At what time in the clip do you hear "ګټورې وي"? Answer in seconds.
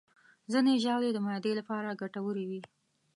2.01-2.61